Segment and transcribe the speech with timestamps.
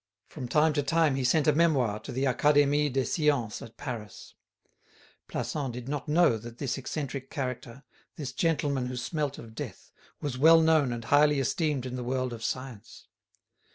[0.25, 4.33] From time to time he sent a memoir to the Academie des Sciences at Paris.
[5.27, 7.83] Plassans did not know that this eccentric character,
[8.15, 12.33] this gentleman who smelt of death was well known and highly esteemed in the world
[12.33, 13.09] of science.